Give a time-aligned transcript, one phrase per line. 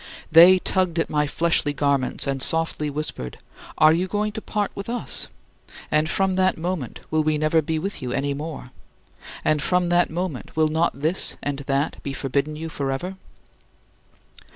[0.31, 3.37] They tugged at my fleshly garments and softly whispered:
[3.77, 5.27] "Are you going to part with us?
[5.91, 8.71] And from that moment will we never be with you any more?
[9.45, 13.15] And from that moment will not this and that be forbidden you forever?"